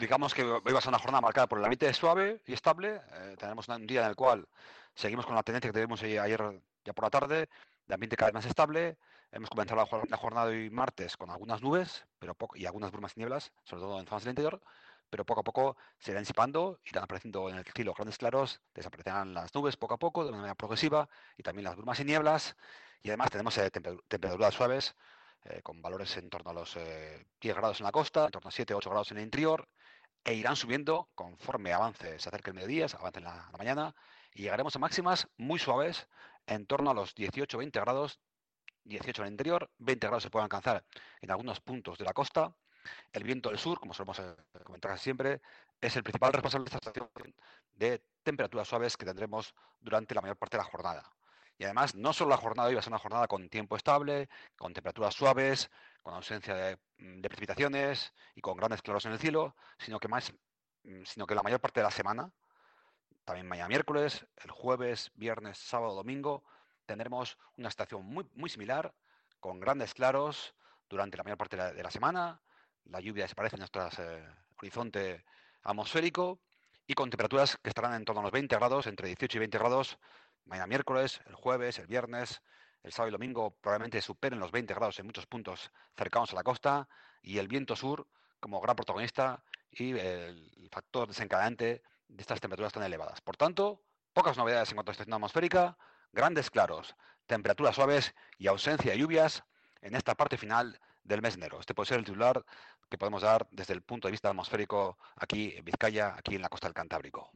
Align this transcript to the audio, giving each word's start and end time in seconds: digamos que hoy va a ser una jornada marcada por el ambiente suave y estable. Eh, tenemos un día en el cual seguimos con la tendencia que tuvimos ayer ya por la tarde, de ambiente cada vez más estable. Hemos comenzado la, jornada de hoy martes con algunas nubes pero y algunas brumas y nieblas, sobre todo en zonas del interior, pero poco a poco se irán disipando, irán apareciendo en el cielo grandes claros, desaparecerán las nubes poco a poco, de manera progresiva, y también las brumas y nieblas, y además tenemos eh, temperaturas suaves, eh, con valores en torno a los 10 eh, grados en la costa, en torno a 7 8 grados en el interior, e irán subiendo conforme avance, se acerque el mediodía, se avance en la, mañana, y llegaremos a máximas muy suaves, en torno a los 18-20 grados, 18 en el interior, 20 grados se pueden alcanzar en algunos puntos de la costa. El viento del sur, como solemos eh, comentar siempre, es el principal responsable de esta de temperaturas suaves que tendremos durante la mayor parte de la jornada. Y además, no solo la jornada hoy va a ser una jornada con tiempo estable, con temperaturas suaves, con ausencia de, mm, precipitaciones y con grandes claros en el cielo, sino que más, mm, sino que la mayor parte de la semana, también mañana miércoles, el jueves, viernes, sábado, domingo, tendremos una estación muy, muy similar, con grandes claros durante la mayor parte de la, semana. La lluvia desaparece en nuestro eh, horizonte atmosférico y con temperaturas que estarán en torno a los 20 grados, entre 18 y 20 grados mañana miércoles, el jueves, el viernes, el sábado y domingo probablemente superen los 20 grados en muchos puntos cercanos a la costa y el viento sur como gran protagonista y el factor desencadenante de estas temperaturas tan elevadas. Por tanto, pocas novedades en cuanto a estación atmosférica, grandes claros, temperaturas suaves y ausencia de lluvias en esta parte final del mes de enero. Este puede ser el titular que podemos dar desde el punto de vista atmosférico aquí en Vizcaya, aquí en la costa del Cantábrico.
digamos 0.00 0.34
que 0.34 0.42
hoy 0.42 0.72
va 0.72 0.78
a 0.78 0.80
ser 0.80 0.88
una 0.88 0.98
jornada 0.98 1.20
marcada 1.20 1.46
por 1.46 1.58
el 1.58 1.64
ambiente 1.64 1.92
suave 1.92 2.40
y 2.46 2.54
estable. 2.54 3.02
Eh, 3.12 3.36
tenemos 3.38 3.68
un 3.68 3.86
día 3.86 4.02
en 4.02 4.08
el 4.08 4.16
cual 4.16 4.48
seguimos 4.94 5.26
con 5.26 5.34
la 5.34 5.42
tendencia 5.42 5.70
que 5.70 5.74
tuvimos 5.74 6.02
ayer 6.02 6.62
ya 6.84 6.92
por 6.94 7.04
la 7.04 7.10
tarde, 7.10 7.48
de 7.86 7.94
ambiente 7.94 8.16
cada 8.16 8.28
vez 8.28 8.34
más 8.34 8.46
estable. 8.46 8.96
Hemos 9.30 9.50
comenzado 9.50 9.86
la, 10.08 10.16
jornada 10.16 10.48
de 10.48 10.56
hoy 10.56 10.70
martes 10.70 11.16
con 11.16 11.30
algunas 11.30 11.62
nubes 11.62 12.04
pero 12.18 12.34
y 12.54 12.66
algunas 12.66 12.90
brumas 12.90 13.12
y 13.14 13.20
nieblas, 13.20 13.52
sobre 13.62 13.82
todo 13.82 14.00
en 14.00 14.06
zonas 14.06 14.24
del 14.24 14.32
interior, 14.32 14.60
pero 15.10 15.24
poco 15.24 15.40
a 15.40 15.44
poco 15.44 15.76
se 15.98 16.12
irán 16.12 16.22
disipando, 16.22 16.80
irán 16.84 17.04
apareciendo 17.04 17.48
en 17.50 17.56
el 17.56 17.64
cielo 17.64 17.92
grandes 17.94 18.18
claros, 18.18 18.60
desaparecerán 18.74 19.34
las 19.34 19.54
nubes 19.54 19.76
poco 19.76 19.94
a 19.94 19.98
poco, 19.98 20.24
de 20.24 20.32
manera 20.32 20.54
progresiva, 20.54 21.08
y 21.36 21.42
también 21.42 21.64
las 21.64 21.76
brumas 21.76 22.00
y 22.00 22.04
nieblas, 22.04 22.56
y 23.02 23.08
además 23.08 23.30
tenemos 23.30 23.56
eh, 23.58 23.70
temperaturas 23.70 24.54
suaves, 24.54 24.94
eh, 25.44 25.62
con 25.62 25.80
valores 25.80 26.16
en 26.18 26.28
torno 26.28 26.50
a 26.50 26.54
los 26.54 26.74
10 26.74 26.84
eh, 26.84 27.24
grados 27.40 27.80
en 27.80 27.84
la 27.84 27.92
costa, 27.92 28.26
en 28.26 28.30
torno 28.30 28.48
a 28.48 28.50
7 28.52 28.74
8 28.74 28.90
grados 28.90 29.10
en 29.10 29.18
el 29.18 29.24
interior, 29.24 29.66
e 30.24 30.34
irán 30.34 30.56
subiendo 30.56 31.08
conforme 31.14 31.72
avance, 31.72 32.18
se 32.18 32.28
acerque 32.28 32.50
el 32.50 32.54
mediodía, 32.54 32.88
se 32.88 32.96
avance 32.96 33.18
en 33.18 33.24
la, 33.24 33.50
mañana, 33.58 33.94
y 34.34 34.42
llegaremos 34.42 34.76
a 34.76 34.78
máximas 34.78 35.28
muy 35.36 35.58
suaves, 35.58 36.08
en 36.46 36.66
torno 36.66 36.90
a 36.90 36.94
los 36.94 37.14
18-20 37.14 37.72
grados, 37.80 38.20
18 38.84 39.22
en 39.22 39.26
el 39.26 39.32
interior, 39.32 39.70
20 39.78 40.06
grados 40.06 40.22
se 40.22 40.30
pueden 40.30 40.44
alcanzar 40.44 40.84
en 41.20 41.30
algunos 41.30 41.60
puntos 41.60 41.98
de 41.98 42.04
la 42.04 42.12
costa. 42.12 42.54
El 43.12 43.24
viento 43.24 43.50
del 43.50 43.58
sur, 43.58 43.78
como 43.78 43.92
solemos 43.92 44.18
eh, 44.20 44.34
comentar 44.64 44.98
siempre, 44.98 45.42
es 45.80 45.96
el 45.96 46.02
principal 46.02 46.32
responsable 46.32 46.70
de 46.70 46.76
esta 46.76 46.92
de 47.74 48.02
temperaturas 48.22 48.68
suaves 48.68 48.96
que 48.96 49.06
tendremos 49.06 49.54
durante 49.80 50.14
la 50.14 50.20
mayor 50.20 50.36
parte 50.36 50.56
de 50.56 50.62
la 50.62 50.70
jornada. 50.70 51.10
Y 51.58 51.64
además, 51.64 51.94
no 51.94 52.12
solo 52.12 52.30
la 52.30 52.36
jornada 52.38 52.68
hoy 52.68 52.74
va 52.74 52.80
a 52.80 52.82
ser 52.82 52.92
una 52.92 52.98
jornada 52.98 53.28
con 53.28 53.48
tiempo 53.48 53.76
estable, 53.76 54.28
con 54.56 54.72
temperaturas 54.72 55.14
suaves, 55.14 55.70
con 56.02 56.14
ausencia 56.14 56.54
de, 56.54 56.78
mm, 56.98 57.20
precipitaciones 57.22 58.12
y 58.34 58.40
con 58.40 58.56
grandes 58.56 58.82
claros 58.82 59.04
en 59.06 59.12
el 59.12 59.18
cielo, 59.18 59.56
sino 59.78 59.98
que 59.98 60.08
más, 60.08 60.32
mm, 60.84 61.04
sino 61.04 61.26
que 61.26 61.34
la 61.34 61.42
mayor 61.42 61.60
parte 61.60 61.80
de 61.80 61.84
la 61.84 61.90
semana, 61.90 62.30
también 63.24 63.46
mañana 63.46 63.68
miércoles, 63.68 64.26
el 64.36 64.50
jueves, 64.50 65.10
viernes, 65.14 65.58
sábado, 65.58 65.94
domingo, 65.94 66.44
tendremos 66.86 67.38
una 67.56 67.68
estación 67.68 68.04
muy, 68.04 68.26
muy 68.34 68.50
similar, 68.50 68.94
con 69.38 69.60
grandes 69.60 69.94
claros 69.94 70.54
durante 70.88 71.16
la 71.16 71.22
mayor 71.24 71.38
parte 71.38 71.56
de 71.56 71.82
la, 71.82 71.90
semana. 71.90 72.42
La 72.84 73.00
lluvia 73.00 73.24
desaparece 73.24 73.56
en 73.56 73.60
nuestro 73.60 73.88
eh, 73.98 74.26
horizonte 74.58 75.24
atmosférico 75.62 76.40
y 76.86 76.94
con 76.94 77.10
temperaturas 77.10 77.56
que 77.62 77.70
estarán 77.70 77.94
en 77.94 78.04
torno 78.04 78.20
a 78.20 78.24
los 78.24 78.32
20 78.32 78.54
grados, 78.56 78.86
entre 78.86 79.06
18 79.06 79.38
y 79.38 79.40
20 79.40 79.58
grados 79.58 79.98
mañana 80.44 80.66
miércoles, 80.66 81.20
el 81.26 81.34
jueves, 81.34 81.78
el 81.78 81.86
viernes, 81.86 82.42
el 82.82 82.92
sábado 82.92 83.08
y 83.08 83.12
domingo 83.12 83.50
probablemente 83.60 84.00
superen 84.00 84.40
los 84.40 84.50
20 84.50 84.72
grados 84.74 84.98
en 84.98 85.06
muchos 85.06 85.26
puntos 85.26 85.70
cercanos 85.96 86.32
a 86.32 86.36
la 86.36 86.42
costa 86.42 86.88
y 87.22 87.38
el 87.38 87.48
viento 87.48 87.76
sur 87.76 88.06
como 88.40 88.60
gran 88.60 88.76
protagonista 88.76 89.42
y 89.70 89.92
el 89.98 90.68
factor 90.70 91.08
desencadenante 91.08 91.82
de 92.08 92.20
estas 92.20 92.40
temperaturas 92.40 92.72
tan 92.72 92.82
elevadas. 92.82 93.20
Por 93.20 93.36
tanto, 93.36 93.82
pocas 94.12 94.36
novedades 94.36 94.70
en 94.70 94.76
cuanto 94.76 94.90
a 94.90 94.92
estación 94.92 95.14
atmosférica, 95.14 95.76
grandes 96.12 96.50
claros, 96.50 96.96
temperaturas 97.26 97.74
suaves 97.74 98.14
y 98.38 98.48
ausencia 98.48 98.92
de 98.92 98.98
lluvias 98.98 99.44
en 99.82 99.94
esta 99.94 100.14
parte 100.14 100.36
final 100.36 100.80
del 101.04 101.22
mes 101.22 101.34
de 101.34 101.40
enero. 101.40 101.60
Este 101.60 101.74
puede 101.74 101.88
ser 101.88 101.98
el 101.98 102.04
titular 102.04 102.44
que 102.88 102.98
podemos 102.98 103.22
dar 103.22 103.46
desde 103.50 103.74
el 103.74 103.82
punto 103.82 104.08
de 104.08 104.12
vista 104.12 104.28
atmosférico 104.28 104.98
aquí 105.16 105.54
en 105.56 105.64
Vizcaya, 105.64 106.14
aquí 106.16 106.34
en 106.34 106.42
la 106.42 106.48
costa 106.48 106.66
del 106.66 106.74
Cantábrico. 106.74 107.30